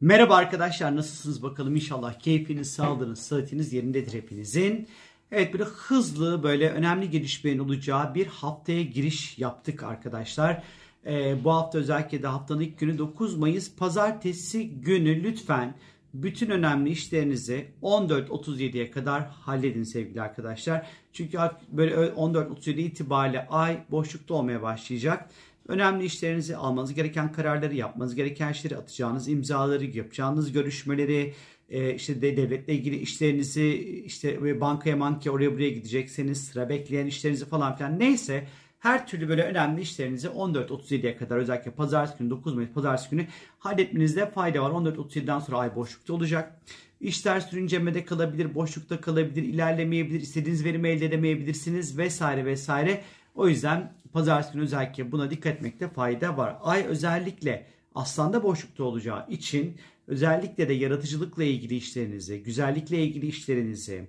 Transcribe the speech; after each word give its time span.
Merhaba 0.00 0.36
arkadaşlar 0.36 0.96
nasılsınız 0.96 1.42
bakalım 1.42 1.76
inşallah 1.76 2.18
keyfiniz, 2.18 2.72
sağlığınız, 2.72 3.18
sıhhatiniz 3.18 3.72
yerindedir 3.72 4.12
hepinizin. 4.12 4.88
Evet 5.32 5.52
böyle 5.52 5.64
hızlı 5.64 6.42
böyle 6.42 6.70
önemli 6.70 7.10
gelişmenin 7.10 7.58
olacağı 7.58 8.14
bir 8.14 8.26
haftaya 8.26 8.82
giriş 8.82 9.38
yaptık 9.38 9.82
arkadaşlar. 9.82 10.62
Ee, 11.06 11.44
bu 11.44 11.52
hafta 11.52 11.78
özellikle 11.78 12.22
de 12.22 12.26
haftanın 12.26 12.60
ilk 12.60 12.78
günü 12.78 12.98
9 12.98 13.36
Mayıs 13.36 13.76
pazartesi 13.76 14.70
günü 14.70 15.22
lütfen 15.24 15.74
bütün 16.14 16.50
önemli 16.50 16.90
işlerinizi 16.90 17.68
14.37'ye 17.82 18.90
kadar 18.90 19.26
halledin 19.26 19.82
sevgili 19.82 20.22
arkadaşlar. 20.22 20.86
Çünkü 21.12 21.38
böyle 21.68 21.94
14.37 21.94 22.80
itibariyle 22.80 23.46
ay 23.48 23.78
boşlukta 23.90 24.34
olmaya 24.34 24.62
başlayacak. 24.62 25.30
Önemli 25.68 26.04
işlerinizi 26.04 26.56
almanız 26.56 26.94
gereken 26.94 27.32
kararları 27.32 27.74
yapmanız 27.74 28.14
gereken 28.14 28.52
işleri 28.52 28.76
atacağınız 28.76 29.28
imzaları 29.28 29.84
yapacağınız 29.84 30.52
görüşmeleri 30.52 31.34
e, 31.68 31.94
işte 31.94 32.22
de 32.22 32.36
devletle 32.36 32.74
ilgili 32.74 32.96
işlerinizi 32.96 33.74
işte 34.04 34.60
bankaya 34.60 34.96
mankaya 34.96 35.30
oraya 35.30 35.52
buraya 35.52 35.70
gidecekseniz 35.70 36.44
sıra 36.44 36.68
bekleyen 36.68 37.06
işlerinizi 37.06 37.46
falan 37.46 37.76
filan 37.76 37.98
neyse 37.98 38.46
her 38.78 39.06
türlü 39.06 39.28
böyle 39.28 39.42
önemli 39.42 39.80
işlerinizi 39.80 40.28
14.37'ye 40.28 41.16
kadar 41.16 41.36
özellikle 41.36 41.70
pazartesi 41.70 42.18
günü 42.18 42.30
9 42.30 42.54
Mayıs 42.54 42.70
pazartesi 42.70 43.10
günü 43.10 43.26
halletmenizde 43.58 44.30
fayda 44.30 44.62
var. 44.62 44.70
14.37'den 44.70 45.38
sonra 45.38 45.58
ay 45.58 45.76
boşlukta 45.76 46.12
olacak. 46.12 46.60
İşler 47.00 47.40
sürüncemede 47.40 48.04
kalabilir, 48.04 48.54
boşlukta 48.54 49.00
kalabilir, 49.00 49.42
ilerlemeyebilir, 49.42 50.20
istediğiniz 50.20 50.64
verimi 50.64 50.88
elde 50.88 51.06
edemeyebilirsiniz 51.06 51.98
vesaire 51.98 52.44
vesaire. 52.44 53.02
O 53.38 53.48
yüzden 53.48 53.92
pazartesi 54.12 54.52
günü 54.52 54.62
özellikle 54.62 55.12
buna 55.12 55.30
dikkat 55.30 55.54
etmekte 55.54 55.88
fayda 55.88 56.36
var. 56.36 56.56
Ay 56.62 56.84
özellikle 56.86 57.66
aslanda 57.94 58.42
boşlukta 58.42 58.84
olacağı 58.84 59.26
için 59.28 59.76
özellikle 60.06 60.68
de 60.68 60.72
yaratıcılıkla 60.72 61.44
ilgili 61.44 61.76
işlerinizi, 61.76 62.42
güzellikle 62.42 63.04
ilgili 63.04 63.26
işlerinizi, 63.26 64.08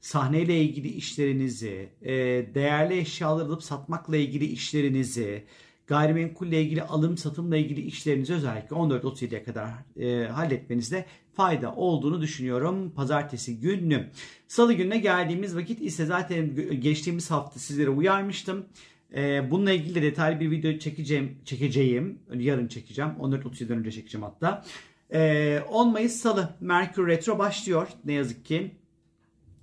sahneyle 0.00 0.60
ilgili 0.60 0.88
işlerinizi, 0.88 1.88
e, 2.02 2.12
değerli 2.54 2.98
eşyalar 2.98 3.46
alıp 3.46 3.62
satmakla 3.62 4.16
ilgili 4.16 4.44
işlerinizi, 4.44 5.44
gayrimenkulle 5.90 6.62
ilgili 6.62 6.82
alım 6.82 7.16
satımla 7.16 7.56
ilgili 7.56 7.80
işlerinizi 7.80 8.34
özellikle 8.34 8.76
14-37'ye 8.76 9.44
kadar 9.44 9.70
e, 10.00 10.28
halletmenizde 10.28 11.06
fayda 11.32 11.74
olduğunu 11.74 12.20
düşünüyorum 12.22 12.90
pazartesi 12.90 13.60
günü. 13.60 14.10
Salı 14.48 14.72
gününe 14.72 14.98
geldiğimiz 14.98 15.56
vakit 15.56 15.82
ise 15.82 16.06
zaten 16.06 16.54
geçtiğimiz 16.80 17.30
hafta 17.30 17.60
sizlere 17.60 17.90
uyarmıştım. 17.90 18.66
E, 19.14 19.50
bununla 19.50 19.72
ilgili 19.72 19.94
de 19.94 20.02
detaylı 20.02 20.40
bir 20.40 20.50
video 20.50 20.78
çekeceğim, 20.78 21.38
çekeceğim. 21.44 22.18
Yarın 22.34 22.68
çekeceğim. 22.68 23.10
14.37'den 23.20 23.78
önce 23.78 23.92
çekeceğim 23.92 24.24
hatta. 24.24 24.64
E, 25.12 25.60
10 25.70 25.92
Mayıs 25.92 26.12
Salı 26.12 26.56
Merkür 26.60 27.06
Retro 27.06 27.38
başlıyor 27.38 27.88
ne 28.04 28.12
yazık 28.12 28.44
ki. 28.44 28.70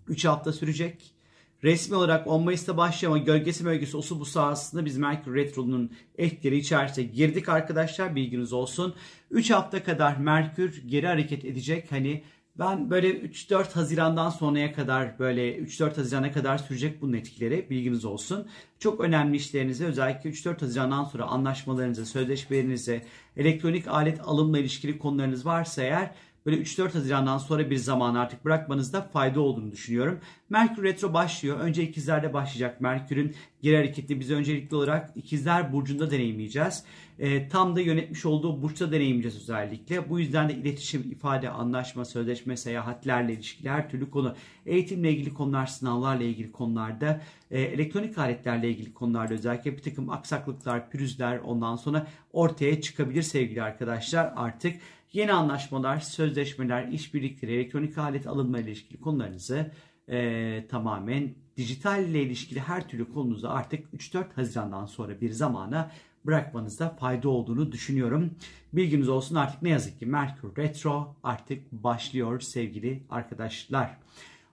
3 0.08 0.26
hafta 0.26 0.54
sürecek. 0.54 1.17
Resmi 1.64 1.96
olarak 1.96 2.28
10 2.28 2.44
Mayıs'ta 2.44 2.78
başlıyor 2.78 3.16
ama 3.16 3.24
gölgesi 3.24 3.66
bölgesi 3.66 3.98
osu 3.98 4.20
bu 4.20 4.26
sahasında 4.26 4.86
biz 4.86 4.98
Merkür 4.98 5.36
Retro'nun 5.36 5.92
etkileri 6.18 6.58
içerisine 6.58 7.06
girdik 7.06 7.50
arkadaşlar 7.50 8.16
bilginiz 8.16 8.54
olsun. 8.54 8.96
3 9.32 9.52
hafta 9.52 9.84
kadar 9.84 10.18
Merkür 10.18 10.84
geri 10.88 11.08
hareket 11.08 11.46
edecek. 11.46 11.92
Hani 11.92 12.24
ben 12.60 12.90
böyle 12.90 13.10
3-4 13.10 13.74
Haziran'dan 13.74 14.30
sonraya 14.30 14.74
kadar 14.74 15.20
böyle 15.20 15.58
3-4 15.58 15.96
Haziran'a 15.96 16.32
kadar 16.32 16.58
sürecek 16.58 17.02
bunun 17.02 17.14
etkileri 17.14 17.70
bilginiz 17.70 18.06
olsun. 18.06 18.48
Çok 18.80 19.02
önemli 19.02 19.38
işlerinize 19.38 19.86
özellikle 19.86 20.30
3-4 20.30 20.62
Haziran'dan 20.62 21.04
sonra 21.04 21.26
anlaşmalarınızı, 21.26 22.06
sözleşmelerinizi, 22.06 23.02
elektronik 23.38 23.88
alet 23.88 24.20
alımla 24.22 24.60
ilişkili 24.60 25.00
konularınız 25.00 25.46
varsa 25.46 25.84
eğer 25.84 26.12
böyle 26.48 26.62
3-4 26.62 26.94
Haziran'dan 26.94 27.38
sonra 27.38 27.70
bir 27.70 27.76
zaman 27.76 28.16
artık 28.16 28.46
bırakmanızda 28.46 29.02
fayda 29.02 29.42
olduğunu 29.42 29.72
düşünüyorum. 29.72 30.20
Merkür 30.50 30.84
Retro 30.84 31.14
başlıyor. 31.14 31.60
Önce 31.60 31.84
ikizlerde 31.84 32.34
başlayacak. 32.34 32.82
Merkür'ün 32.82 33.36
geri 33.62 33.76
hareketini 33.78 34.20
biz 34.20 34.32
öncelikli 34.32 34.76
olarak 34.76 35.12
ikizler 35.16 35.74
burcunda 35.74 36.12
deneyimleyeceğiz. 36.12 36.84
E, 37.20 37.50
tam 37.50 37.76
da 37.76 37.82
yönetmiş 37.82 38.26
olduğu 38.26 38.62
burçta 38.62 38.92
deneyimleyeceğiz 38.92 39.42
özellikle. 39.42 40.10
Bu 40.10 40.20
yüzden 40.20 40.50
de 40.50 40.54
iletişim, 40.54 41.12
ifade, 41.12 41.50
anlaşma, 41.50 42.06
sözleşme, 42.06 42.58
seyahatlerle 42.58 43.34
ilişkili 43.34 43.70
her 43.70 43.90
türlü 43.90 44.10
konu, 44.10 44.36
eğitimle 44.66 45.12
ilgili 45.12 45.34
konular, 45.34 45.66
sınavlarla 45.66 46.24
ilgili 46.24 46.52
konularda, 46.52 47.22
e, 47.52 47.62
elektronik 47.62 48.18
aletlerle 48.18 48.70
ilgili 48.70 48.94
konularda 48.94 49.34
özellikle 49.34 49.78
bir 49.78 49.82
takım 49.82 50.10
aksaklıklar, 50.10 50.90
pürüzler 50.90 51.38
ondan 51.38 51.76
sonra 51.76 52.08
ortaya 52.34 52.82
çıkabilir 52.82 53.22
sevgili 53.22 53.64
arkadaşlar. 53.64 54.34
Artık 54.36 54.76
yeni 55.14 55.34
anlaşmalar, 55.34 56.00
sözleşmeler, 56.00 56.88
işbirlikleri, 56.88 57.54
elektronik 57.54 57.98
alet 57.98 58.28
alınma 58.28 58.60
ile 58.60 58.68
ilişkili 58.68 59.00
konularınızı 59.00 59.72
e, 60.10 60.68
tamamen 60.68 61.36
dijital 61.58 62.06
ile 62.06 62.22
ilişkili 62.22 62.60
her 62.60 62.90
türlü 62.90 63.14
konunuzu 63.14 63.48
artık 63.48 63.94
3-4 63.94 64.34
Haziran'dan 64.36 64.86
sonra 64.86 65.22
bir 65.22 65.32
zamana 65.32 65.92
bırakmanızda 66.26 66.90
fayda 66.90 67.30
olduğunu 67.30 67.72
düşünüyorum. 67.72 68.32
Bilginiz 68.74 69.10
olsun 69.10 69.36
artık 69.36 69.62
ne 69.62 69.70
yazık 69.70 70.00
ki 70.00 70.06
Merkür 70.06 70.56
Retro 70.58 71.16
artık 71.24 71.72
başlıyor 71.72 72.40
sevgili 72.40 73.04
arkadaşlar. 73.10 73.98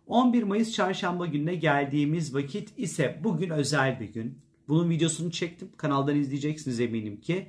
11 0.07 0.43
Mayıs 0.43 0.73
çarşamba 0.73 1.27
gününe 1.27 1.55
geldiğimiz 1.55 2.35
vakit 2.35 2.79
ise 2.79 3.21
bugün 3.25 3.51
özel 3.51 4.01
bir 4.01 4.13
gün. 4.13 4.39
Bunun 4.69 4.91
videosunu 4.91 5.31
çektim. 5.31 5.69
Kanaldan 5.77 6.17
izleyeceksiniz 6.17 6.81
eminim 6.81 7.21
ki. 7.21 7.49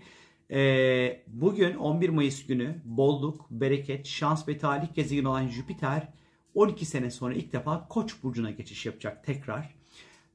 Ee, 0.52 1.24
bugün 1.28 1.76
11 1.76 2.10
Mayıs 2.10 2.46
günü 2.46 2.82
bolluk, 2.86 3.52
bereket, 3.52 4.08
şans 4.08 4.48
ve 4.48 4.58
talih 4.58 4.94
gezegeni 4.94 5.28
olan 5.28 5.48
Jüpiter 5.48 6.14
12 6.54 6.86
sene 6.86 7.12
sonra 7.12 7.34
ilk 7.34 7.54
defa 7.54 7.88
Koç 7.88 8.24
burcuna 8.24 8.52
geçiş 8.52 8.86
yapacak 8.86 9.24
tekrar. 9.24 9.75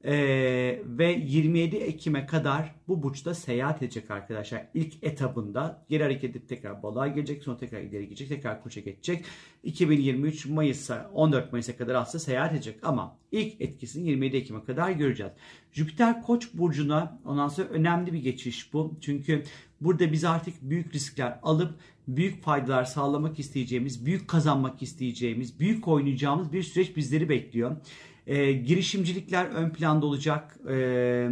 Ee, 0.05 0.83
ve 0.85 1.13
27 1.13 1.77
Ekim'e 1.77 2.27
kadar 2.27 2.75
bu 2.89 3.03
burçta 3.03 3.35
seyahat 3.35 3.83
edecek 3.83 4.11
arkadaşlar. 4.11 4.67
İlk 4.75 5.05
etabında 5.05 5.85
geri 5.89 6.03
hareket 6.03 6.31
edip 6.31 6.49
tekrar 6.49 6.83
balığa 6.83 7.09
gelecek 7.09 7.43
sonra 7.43 7.57
tekrar 7.57 7.81
ileri 7.81 8.05
gidecek 8.05 8.29
tekrar 8.29 8.63
koça 8.63 8.81
geçecek. 8.81 9.25
2023 9.63 10.47
Mayıs'a 10.47 11.11
14 11.15 11.53
Mayıs'a 11.53 11.77
kadar 11.77 11.95
aslında 11.95 12.25
seyahat 12.25 12.53
edecek 12.53 12.79
ama 12.83 13.17
ilk 13.33 13.61
etkisini 13.61 14.09
27 14.09 14.37
Ekim'e 14.37 14.65
kadar 14.65 14.91
göreceğiz. 14.91 15.33
Jüpiter 15.73 16.23
Koç 16.23 16.49
burcuna 16.55 17.21
ondan 17.25 17.49
sonra 17.49 17.69
önemli 17.69 18.13
bir 18.13 18.19
geçiş 18.19 18.73
bu. 18.73 18.95
Çünkü 19.01 19.43
burada 19.81 20.13
biz 20.13 20.25
artık 20.25 20.55
büyük 20.63 20.95
riskler 20.95 21.39
alıp 21.43 21.75
büyük 22.09 22.43
faydalar 22.43 22.85
sağlamak 22.85 23.39
isteyeceğimiz, 23.39 24.07
büyük 24.07 24.29
kazanmak 24.29 24.83
isteyeceğimiz, 24.83 25.61
büyük 25.61 25.89
oynayacağımız 25.89 26.53
bir 26.53 26.63
süreç 26.63 26.97
bizleri 26.97 27.29
bekliyor. 27.29 27.77
E, 28.27 28.53
girişimcilikler 28.53 29.47
ön 29.47 29.71
planda 29.71 30.07
olacak. 30.07 30.59
E, 30.71 31.29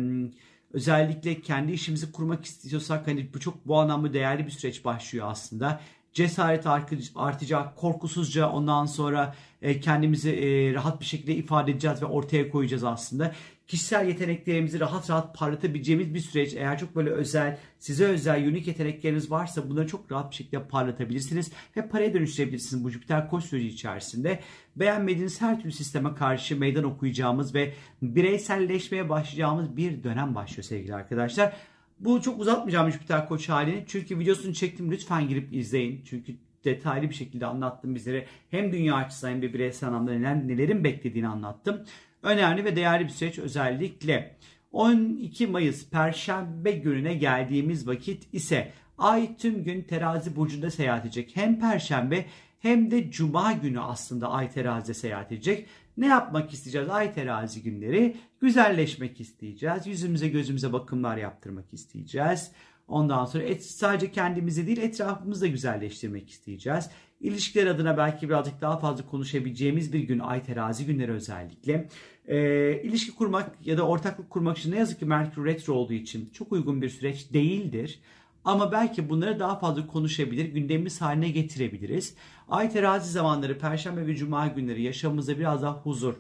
özellikle 0.73 1.41
kendi 1.41 1.73
işimizi 1.73 2.13
kurmak 2.13 2.45
istiyorsak 2.45 3.07
hani 3.07 3.35
bu 3.35 3.41
çok 3.41 3.67
bu 3.67 3.79
anlamda 3.79 4.13
değerli 4.13 4.47
bir 4.47 4.51
süreç 4.51 4.85
başlıyor 4.85 5.27
aslında. 5.31 5.81
Cesaret 6.19 6.67
artacak, 7.15 7.77
korkusuzca 7.77 8.49
ondan 8.49 8.87
sonra 8.87 9.35
e, 9.63 9.81
kendimizi 9.81 10.31
e, 10.31 10.75
rahat 10.75 11.01
bir 11.01 11.05
şekilde 11.07 11.35
ifade 11.35 11.71
edeceğiz 11.71 12.03
ve 12.03 12.07
ortaya 12.07 12.51
koyacağız 12.51 12.85
aslında 12.85 13.33
kişisel 13.67 14.09
yeteneklerimizi 14.09 14.81
rahat 14.81 15.11
rahat 15.11 15.35
parlatabileceğimiz 15.39 16.15
bir 16.15 16.21
süreç. 16.21 16.55
Eğer 16.55 16.79
çok 16.79 16.97
böyle 16.97 17.11
özel, 17.11 17.59
size 17.79 18.05
özel, 18.05 18.49
unik 18.49 18.67
yetenekleriniz 18.67 19.31
varsa 19.31 19.71
bunları 19.71 19.87
çok 19.87 20.13
rahat 20.13 20.31
bir 20.31 20.37
şekilde 20.37 20.63
parlatabilirsiniz 20.63 21.53
ve 21.77 21.89
paraya 21.89 22.15
dönüştürebilirsiniz 22.15 22.85
bu 22.85 22.91
Jüpiter 22.91 23.31
koç 23.31 23.45
süreci 23.45 23.69
içerisinde. 23.69 24.41
Beğenmediğiniz 24.77 25.41
her 25.41 25.61
türlü 25.61 25.73
sisteme 25.73 26.15
karşı 26.15 26.57
meydan 26.57 26.85
okuyacağımız 26.85 27.55
ve 27.55 27.75
bireyselleşmeye 28.03 29.09
başlayacağımız 29.09 29.77
bir 29.77 30.05
dönem 30.05 30.35
başlıyor 30.35 30.65
sevgili 30.65 30.95
arkadaşlar. 30.95 31.53
Bu 32.01 32.23
çok 32.23 32.41
uzatmayacağım 32.41 32.91
Jüpiter 32.91 33.29
koç 33.29 33.49
halini. 33.49 33.85
Çünkü 33.87 34.19
videosunu 34.19 34.55
çektim. 34.55 34.91
Lütfen 34.91 35.29
girip 35.29 35.55
izleyin. 35.55 36.03
Çünkü 36.05 36.37
detaylı 36.65 37.11
bir 37.11 37.15
şekilde 37.15 37.47
anlattım 37.47 37.95
bizlere. 37.95 38.27
Hem 38.51 38.73
dünya 38.73 38.95
açısından 38.95 39.33
hem 39.33 39.43
de 39.43 39.55
bireysel 39.55 39.89
anlamda 39.89 40.13
neler, 40.13 40.49
nelerin 40.49 40.85
beklediğini 40.85 41.29
anlattım 41.29 41.85
önemli 42.23 42.65
ve 42.65 42.77
değerli 42.77 43.05
bir 43.05 43.11
süreç 43.11 43.39
özellikle 43.39 44.37
12 44.73 45.47
Mayıs 45.47 45.91
Perşembe 45.91 46.73
gününe 46.73 47.15
geldiğimiz 47.15 47.89
vakit 47.89 48.35
ise 48.35 48.73
Ay 48.99 49.37
tüm 49.37 49.65
gün 49.65 49.83
terazi 49.83 50.37
burcunda 50.37 50.71
seyahat 50.71 51.05
edecek. 51.05 51.31
Hem 51.35 51.61
Perşembe 51.61 52.25
hem 52.61 52.91
de 52.91 53.11
Cuma 53.11 53.53
günü 53.53 53.81
aslında 53.81 54.31
Ay 54.31 54.51
terazide 54.51 54.95
seyahat 54.95 55.33
edecek. 55.33 55.67
Ne 55.97 56.07
yapmak 56.07 56.53
isteyeceğiz 56.53 56.89
Ay 56.89 57.15
terazi 57.15 57.63
günleri? 57.63 58.17
Güzelleşmek 58.41 59.21
isteyeceğiz. 59.21 59.87
Yüzümüze 59.87 60.29
gözümüze 60.29 60.73
bakımlar 60.73 61.17
yaptırmak 61.17 61.73
isteyeceğiz. 61.73 62.51
Ondan 62.89 63.25
sonra 63.25 63.45
et, 63.45 63.65
sadece 63.65 64.11
kendimizi 64.13 64.67
değil 64.67 64.79
etrafımızı 64.79 65.43
da 65.43 65.47
güzelleştirmek 65.47 66.31
isteyeceğiz. 66.31 66.91
İlişkiler 67.21 67.67
adına 67.67 67.97
belki 67.97 68.29
birazcık 68.29 68.61
daha 68.61 68.79
fazla 68.79 69.07
konuşabileceğimiz 69.07 69.93
bir 69.93 70.01
gün 70.01 70.19
ay 70.19 70.43
terazi 70.43 70.87
günleri 70.87 71.13
özellikle. 71.13 71.89
E, 72.29 72.81
ilişki 72.83 73.15
kurmak 73.15 73.67
ya 73.67 73.79
da 73.79 73.87
ortaklık 73.87 74.31
kurmak 74.31 74.59
için 74.59 74.73
ne 74.73 74.79
yazık 74.79 74.99
ki 74.99 75.05
Merkür 75.05 75.45
Retro 75.45 75.75
olduğu 75.75 75.93
için 75.93 76.31
çok 76.33 76.53
uygun 76.53 76.83
bir 76.83 76.89
süreç 76.89 77.33
değildir. 77.33 78.01
Ama 78.49 78.73
belki 78.73 79.11
bunları 79.11 79.39
daha 79.39 79.59
fazla 79.59 79.87
konuşabilir, 79.87 80.45
gündemimiz 80.45 81.01
haline 81.01 81.29
getirebiliriz. 81.29 82.15
Ay 82.49 82.71
terazi 82.71 83.13
zamanları, 83.13 83.59
perşembe 83.59 84.07
ve 84.07 84.17
cuma 84.17 84.47
günleri 84.47 84.83
yaşamımızda 84.83 85.39
biraz 85.39 85.63
daha 85.63 85.73
huzur, 85.73 86.15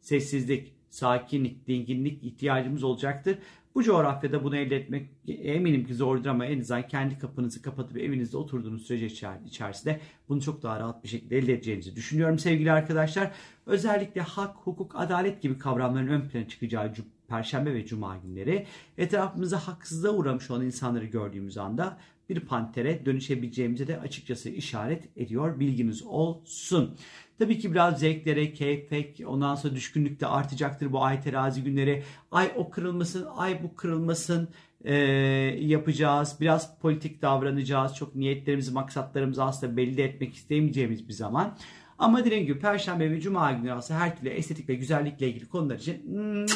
sessizlik, 0.00 0.74
sakinlik, 0.90 1.66
dinginlik 1.66 2.24
ihtiyacımız 2.24 2.84
olacaktır. 2.84 3.38
Bu 3.74 3.82
coğrafyada 3.82 4.44
bunu 4.44 4.56
elde 4.56 4.76
etmek 4.76 5.10
eminim 5.28 5.86
ki 5.86 5.94
zordur 5.94 6.26
ama 6.26 6.46
en 6.46 6.60
azından 6.60 6.88
kendi 6.88 7.18
kapınızı 7.18 7.62
kapatıp 7.62 7.96
evinizde 7.96 8.36
oturduğunuz 8.36 8.86
sürece 8.86 9.36
içerisinde 9.46 10.00
bunu 10.28 10.42
çok 10.42 10.62
daha 10.62 10.80
rahat 10.80 11.04
bir 11.04 11.08
şekilde 11.08 11.38
elde 11.38 11.52
edeceğinizi 11.52 11.96
düşünüyorum 11.96 12.38
sevgili 12.38 12.72
arkadaşlar. 12.72 13.32
Özellikle 13.66 14.20
hak, 14.20 14.56
hukuk, 14.56 14.92
adalet 14.94 15.42
gibi 15.42 15.58
kavramların 15.58 16.08
ön 16.08 16.28
plana 16.28 16.48
çıkacağı 16.48 16.94
Perşembe 17.36 17.74
ve 17.74 17.86
Cuma 17.86 18.16
günleri 18.16 18.66
etrafımıza 18.98 19.68
haksızlığa 19.68 20.12
uğramış 20.12 20.50
olan 20.50 20.64
insanları 20.64 21.04
gördüğümüz 21.04 21.58
anda 21.58 21.98
bir 22.28 22.40
pantere 22.40 23.06
dönüşebileceğimize 23.06 23.86
de 23.86 24.00
açıkçası 24.00 24.50
işaret 24.50 25.08
ediyor. 25.16 25.60
Bilginiz 25.60 26.02
olsun. 26.02 26.96
Tabii 27.38 27.58
ki 27.58 27.72
biraz 27.72 28.00
zevklere, 28.00 28.52
keyfek, 28.52 29.20
ondan 29.26 29.54
sonra 29.54 29.74
düşkünlük 29.74 30.20
de 30.20 30.26
artacaktır 30.26 30.92
bu 30.92 31.04
ay 31.04 31.20
terazi 31.20 31.62
günleri. 31.62 32.02
Ay 32.30 32.52
o 32.56 32.70
kırılmasın, 32.70 33.26
ay 33.36 33.62
bu 33.62 33.74
kırılmasın 33.74 34.48
e, 34.84 34.94
yapacağız. 35.60 36.36
Biraz 36.40 36.78
politik 36.78 37.22
davranacağız. 37.22 37.94
Çok 37.94 38.14
niyetlerimizi, 38.14 38.72
maksatlarımızı 38.72 39.44
aslında 39.44 39.76
belli 39.76 40.00
etmek 40.00 40.34
istemeyeceğimiz 40.34 41.08
bir 41.08 41.14
zaman. 41.14 41.58
Ama 41.98 42.24
dediğim 42.24 42.46
gibi 42.46 42.58
Perşembe 42.58 43.10
ve 43.10 43.20
Cuma 43.20 43.52
günleri 43.52 43.72
aslında 43.72 44.00
her 44.00 44.16
türlü 44.16 44.28
estetik 44.28 44.68
ve 44.68 44.74
güzellikle 44.74 45.28
ilgili 45.28 45.48
konular 45.48 45.78
için 45.78 46.46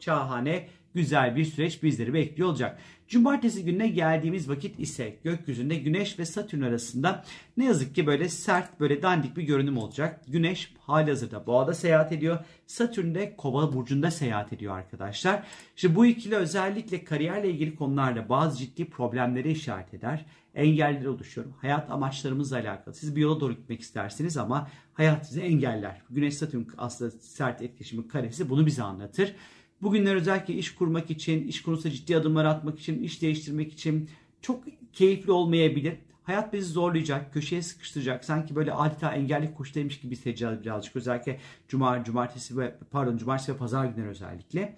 şahane 0.00 0.68
güzel 0.94 1.36
bir 1.36 1.44
süreç 1.44 1.82
bizleri 1.82 2.14
bekliyor 2.14 2.48
olacak. 2.48 2.78
Cumartesi 3.08 3.64
gününe 3.64 3.88
geldiğimiz 3.88 4.48
vakit 4.48 4.80
ise 4.80 5.16
gökyüzünde 5.24 5.76
Güneş 5.76 6.18
ve 6.18 6.24
Satürn 6.24 6.62
arasında 6.62 7.24
ne 7.56 7.64
yazık 7.64 7.94
ki 7.94 8.06
böyle 8.06 8.28
sert, 8.28 8.80
böyle 8.80 9.02
dandik 9.02 9.36
bir 9.36 9.42
görünüm 9.42 9.78
olacak. 9.78 10.20
Güneş 10.28 10.74
halihazırda 10.78 11.46
Boğa'da 11.46 11.74
seyahat 11.74 12.12
ediyor. 12.12 12.38
Satürn 12.66 13.14
de 13.14 13.36
Kova 13.36 13.72
burcunda 13.72 14.10
seyahat 14.10 14.52
ediyor 14.52 14.76
arkadaşlar. 14.76 15.42
İşte 15.76 15.94
bu 15.94 16.06
ikili 16.06 16.36
özellikle 16.36 17.04
kariyerle 17.04 17.50
ilgili 17.50 17.76
konularda 17.76 18.28
bazı 18.28 18.58
ciddi 18.58 18.90
problemleri 18.90 19.52
işaret 19.52 19.94
eder. 19.94 20.26
Engeller 20.54 21.06
oluşuyor. 21.06 21.46
Hayat 21.60 21.90
amaçlarımızla 21.90 22.56
alakalı. 22.56 22.94
Siz 22.94 23.16
bir 23.16 23.20
yola 23.20 23.40
doğru 23.40 23.52
gitmek 23.52 23.80
istersiniz 23.80 24.36
ama 24.36 24.68
hayat 24.94 25.26
sizi 25.28 25.40
engeller. 25.40 26.02
Güneş 26.10 26.34
Satürn 26.34 26.62
aslında 26.78 27.10
sert 27.10 27.62
etkileşimin 27.62 28.08
karesi 28.08 28.50
bunu 28.50 28.66
bize 28.66 28.82
anlatır. 28.82 29.34
Bugünler 29.82 30.14
özellikle 30.14 30.54
iş 30.54 30.74
kurmak 30.74 31.10
için, 31.10 31.48
iş 31.48 31.62
konusunda 31.62 31.94
ciddi 31.94 32.16
adımlar 32.16 32.44
atmak 32.44 32.80
için, 32.80 33.02
iş 33.02 33.22
değiştirmek 33.22 33.72
için 33.72 34.10
çok 34.40 34.64
keyifli 34.92 35.32
olmayabilir. 35.32 35.94
Hayat 36.22 36.52
bizi 36.52 36.72
zorlayacak, 36.72 37.32
köşeye 37.32 37.62
sıkıştıracak. 37.62 38.24
Sanki 38.24 38.56
böyle 38.56 38.72
adeta 38.72 39.12
engellik 39.12 39.56
kuştaymış 39.56 40.00
gibi 40.00 40.16
hissedeceğiz 40.16 40.60
birazcık. 40.60 40.96
Özellikle 40.96 41.40
cuma, 41.68 42.04
cumartesi 42.04 42.58
ve 42.58 42.74
pardon 42.90 43.16
cumartesi 43.16 43.52
ve 43.52 43.56
pazar 43.56 43.84
günleri 43.84 44.08
özellikle. 44.08 44.76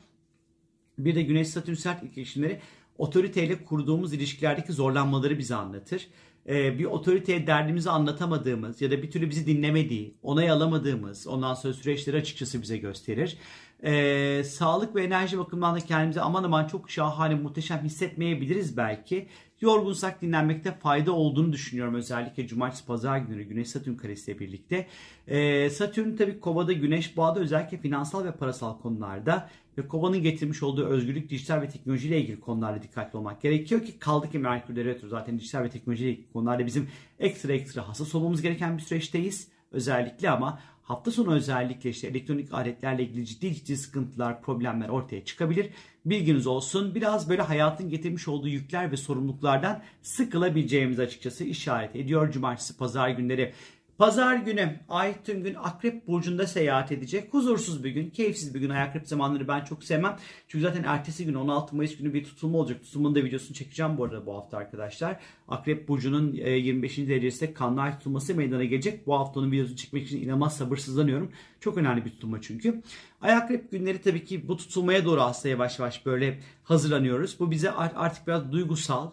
Bir 0.98 1.14
de 1.14 1.22
Güneş 1.22 1.48
Satürn 1.48 1.74
sert 1.74 2.04
etkileşimleri 2.04 2.60
otoriteyle 2.98 3.64
kurduğumuz 3.64 4.12
ilişkilerdeki 4.12 4.72
zorlanmaları 4.72 5.38
bize 5.38 5.54
anlatır. 5.54 6.08
Ee, 6.48 6.78
bir 6.78 6.84
otoriteye 6.84 7.46
derdimizi 7.46 7.90
anlatamadığımız 7.90 8.82
ya 8.82 8.90
da 8.90 9.02
bir 9.02 9.10
türlü 9.10 9.30
bizi 9.30 9.46
dinlemediği, 9.46 10.14
onay 10.22 10.50
alamadığımız 10.50 11.26
ondan 11.26 11.54
sonra 11.54 11.74
süreçleri 11.74 12.16
açıkçası 12.16 12.62
bize 12.62 12.76
gösterir. 12.76 13.38
Ee, 13.84 14.42
sağlık 14.44 14.94
ve 14.94 15.04
enerji 15.04 15.38
bakımından 15.38 15.76
da 15.76 15.80
kendimizi 15.80 16.20
aman 16.20 16.44
aman 16.44 16.66
çok 16.66 16.90
şahane, 16.90 17.34
muhteşem 17.34 17.84
hissetmeyebiliriz 17.84 18.76
belki. 18.76 19.28
Yorgunsak 19.60 20.22
dinlenmekte 20.22 20.72
fayda 20.72 21.12
olduğunu 21.12 21.52
düşünüyorum. 21.52 21.94
Özellikle 21.94 22.46
cumartesi 22.46 22.86
pazar 22.86 23.18
günleri 23.18 23.44
Güneş 23.44 23.68
Satürn 23.68 23.94
karesiyle 23.94 24.38
birlikte. 24.38 24.86
Ee, 25.26 25.70
Satürn 25.70 26.16
tabii 26.16 26.40
kovada 26.40 26.72
Güneş 26.72 27.16
bağda 27.16 27.40
özellikle 27.40 27.78
finansal 27.78 28.24
ve 28.24 28.32
parasal 28.32 28.78
konularda 28.78 29.50
ve 29.78 29.88
kovanın 29.88 30.22
getirmiş 30.22 30.62
olduğu 30.62 30.86
özgürlük, 30.86 31.30
dijital 31.30 31.62
ve 31.62 31.68
teknolojiyle 31.68 32.20
ilgili 32.20 32.40
konularda 32.40 32.82
dikkatli 32.82 33.16
olmak 33.16 33.42
gerekiyor 33.42 33.84
ki 33.84 33.98
kaldı 33.98 34.30
ki 34.30 34.38
Merkür 34.38 34.76
Retro 34.76 35.08
zaten 35.08 35.38
dijital 35.38 35.62
ve 35.62 35.70
teknolojiyle 35.70 36.10
ilgili 36.10 36.32
konularda 36.32 36.66
bizim 36.66 36.88
ekstra 37.18 37.52
ekstra 37.52 37.88
hassas 37.88 38.14
olmamız 38.14 38.42
gereken 38.42 38.76
bir 38.76 38.82
süreçteyiz. 38.82 39.48
Özellikle 39.72 40.30
ama 40.30 40.60
hafta 40.82 41.10
sonu 41.10 41.34
özellikle 41.34 41.90
işte 41.90 42.06
elektronik 42.06 42.52
aletlerle 42.52 43.02
ilgili 43.02 43.26
ciddi 43.26 43.54
ciddi 43.54 43.76
sıkıntılar, 43.76 44.42
problemler 44.42 44.88
ortaya 44.88 45.24
çıkabilir. 45.24 45.70
Bilginiz 46.04 46.46
olsun. 46.46 46.94
Biraz 46.94 47.28
böyle 47.28 47.42
hayatın 47.42 47.90
getirmiş 47.90 48.28
olduğu 48.28 48.48
yükler 48.48 48.92
ve 48.92 48.96
sorumluluklardan 48.96 49.82
sıkılabileceğimiz 50.02 51.00
açıkçası 51.00 51.44
işaret 51.44 51.96
ediyor. 51.96 52.32
Cumartesi, 52.32 52.76
pazar 52.76 53.08
günleri 53.08 53.52
Pazar 53.98 54.36
günü 54.36 54.80
ay 54.88 55.22
tüm 55.24 55.42
gün 55.42 55.54
Akrep 55.54 56.06
Burcu'nda 56.06 56.46
seyahat 56.46 56.92
edecek. 56.92 57.34
Huzursuz 57.34 57.84
bir 57.84 57.90
gün, 57.90 58.10
keyifsiz 58.10 58.54
bir 58.54 58.60
gün. 58.60 58.70
Ay 58.70 58.82
Akrep 58.82 59.08
zamanları 59.08 59.48
ben 59.48 59.64
çok 59.64 59.84
sevmem. 59.84 60.16
Çünkü 60.48 60.62
zaten 60.62 60.82
ertesi 60.82 61.26
gün 61.26 61.34
16 61.34 61.76
Mayıs 61.76 61.96
günü 61.96 62.14
bir 62.14 62.24
tutulma 62.24 62.58
olacak. 62.58 62.82
Tutulmanın 62.82 63.14
da 63.14 63.24
videosunu 63.24 63.54
çekeceğim 63.56 63.98
bu 63.98 64.04
arada 64.04 64.26
bu 64.26 64.34
hafta 64.34 64.56
arkadaşlar. 64.56 65.16
Akrep 65.48 65.88
Burcu'nun 65.88 66.32
25. 66.32 66.98
E, 66.98 67.08
derecesinde 67.08 67.54
kanlı 67.54 67.80
ay 67.80 67.98
tutulması 67.98 68.34
meydana 68.34 68.64
gelecek. 68.64 69.06
Bu 69.06 69.14
haftanın 69.18 69.52
videosunu 69.52 69.76
çekmek 69.76 70.06
için 70.06 70.22
inanılmaz 70.22 70.56
sabırsızlanıyorum. 70.56 71.32
Çok 71.60 71.76
önemli 71.76 72.04
bir 72.04 72.10
tutulma 72.10 72.40
çünkü. 72.40 72.82
Ay 73.20 73.32
Akrep 73.32 73.70
günleri 73.70 74.00
tabii 74.00 74.24
ki 74.24 74.48
bu 74.48 74.56
tutulmaya 74.56 75.04
doğru 75.04 75.20
aslında 75.20 75.48
yavaş 75.48 75.78
yavaş 75.78 76.06
böyle 76.06 76.40
hazırlanıyoruz. 76.62 77.40
Bu 77.40 77.50
bize 77.50 77.70
artık 77.70 78.26
biraz 78.26 78.52
duygusal, 78.52 79.10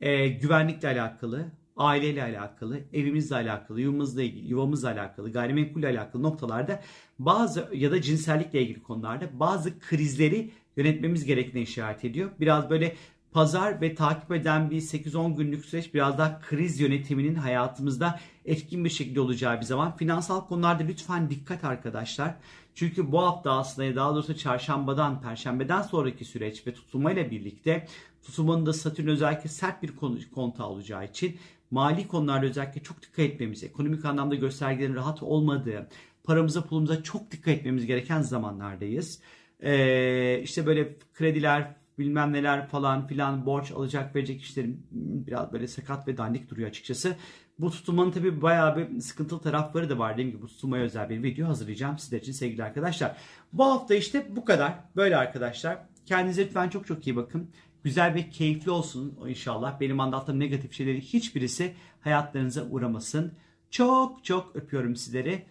e, 0.00 0.28
güvenlikle 0.28 0.88
alakalı, 0.88 1.59
aileyle 1.80 2.22
alakalı, 2.22 2.80
evimizle 2.92 3.34
alakalı, 3.34 3.80
yuvamızla 3.80 4.22
ilgili, 4.22 4.48
yuvamızla 4.48 4.90
alakalı, 4.90 5.32
gayrimenkulle 5.32 5.86
alakalı 5.86 6.22
noktalarda 6.22 6.82
bazı 7.18 7.68
ya 7.74 7.90
da 7.90 8.02
cinsellikle 8.02 8.62
ilgili 8.62 8.82
konularda 8.82 9.40
bazı 9.40 9.78
krizleri 9.78 10.50
yönetmemiz 10.76 11.24
gerektiğine 11.24 11.62
işaret 11.62 12.04
ediyor. 12.04 12.30
Biraz 12.40 12.70
böyle 12.70 12.96
pazar 13.32 13.80
ve 13.80 13.94
takip 13.94 14.32
eden 14.32 14.70
bir 14.70 14.80
8-10 14.80 15.36
günlük 15.36 15.64
süreç 15.64 15.94
biraz 15.94 16.18
daha 16.18 16.40
kriz 16.40 16.80
yönetiminin 16.80 17.34
hayatımızda 17.34 18.20
etkin 18.44 18.84
bir 18.84 18.90
şekilde 18.90 19.20
olacağı 19.20 19.60
bir 19.60 19.66
zaman. 19.66 19.96
Finansal 19.96 20.46
konularda 20.46 20.82
lütfen 20.82 21.30
dikkat 21.30 21.64
arkadaşlar. 21.64 22.34
Çünkü 22.74 23.12
bu 23.12 23.22
hafta 23.22 23.52
aslında 23.52 23.96
daha 23.96 24.14
doğrusu 24.14 24.36
çarşambadan, 24.36 25.22
perşembeden 25.22 25.82
sonraki 25.82 26.24
süreç 26.24 26.66
ve 26.66 26.74
tutulmayla 26.74 27.30
birlikte 27.30 27.86
tutulmanın 28.22 28.66
da 28.66 28.72
Satürn 28.72 29.08
özellikle 29.08 29.48
sert 29.48 29.82
bir 29.82 29.96
konu, 29.96 30.18
konta 30.34 30.66
olacağı 30.66 31.04
için 31.04 31.36
mali 31.70 32.08
konularda 32.08 32.46
özellikle 32.46 32.82
çok 32.82 33.02
dikkat 33.02 33.18
etmemiz, 33.18 33.64
ekonomik 33.64 34.04
anlamda 34.04 34.34
göstergelerin 34.34 34.94
rahat 34.94 35.22
olmadığı, 35.22 35.88
paramıza 36.24 36.64
pulumuza 36.64 37.02
çok 37.02 37.30
dikkat 37.30 37.54
etmemiz 37.54 37.86
gereken 37.86 38.22
zamanlardayız. 38.22 39.20
Ee, 39.62 40.40
işte 40.42 40.66
böyle 40.66 40.96
krediler, 41.14 41.74
bilmem 41.98 42.32
neler 42.32 42.66
falan 42.66 43.06
filan 43.06 43.46
borç 43.46 43.70
alacak 43.72 44.16
verecek 44.16 44.42
işlerin 44.42 44.86
biraz 44.90 45.52
böyle 45.52 45.68
sakat 45.68 46.08
ve 46.08 46.16
dandik 46.16 46.50
duruyor 46.50 46.68
açıkçası. 46.68 47.16
Bu 47.58 47.70
tutulmanın 47.70 48.10
tabii 48.10 48.42
bayağı 48.42 48.76
bir 48.76 49.00
sıkıntılı 49.00 49.40
tarafları 49.40 49.90
da 49.90 49.98
var. 49.98 50.12
Dediğim 50.12 50.30
gibi 50.30 50.42
bu 50.42 50.46
tutulmaya 50.46 50.84
özel 50.84 51.10
bir 51.10 51.22
video 51.22 51.48
hazırlayacağım 51.48 51.98
sizler 51.98 52.18
için 52.18 52.32
sevgili 52.32 52.64
arkadaşlar. 52.64 53.16
Bu 53.52 53.64
hafta 53.64 53.94
işte 53.94 54.26
bu 54.36 54.44
kadar. 54.44 54.74
Böyle 54.96 55.16
arkadaşlar. 55.16 55.78
Kendinize 56.06 56.44
lütfen 56.44 56.68
çok 56.68 56.86
çok 56.86 57.06
iyi 57.06 57.16
bakın 57.16 57.50
güzel 57.84 58.14
ve 58.14 58.30
keyifli 58.30 58.70
olsun 58.70 59.18
inşallah. 59.28 59.80
Benim 59.80 60.00
anlattığım 60.00 60.40
negatif 60.40 60.72
şeyleri 60.72 61.00
hiçbirisi 61.00 61.74
hayatlarınıza 62.00 62.64
uğramasın. 62.64 63.32
Çok 63.70 64.24
çok 64.24 64.56
öpüyorum 64.56 64.96
sizleri. 64.96 65.46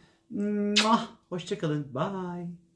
Hoşçakalın. 1.30 1.96
Bye. 1.96 2.69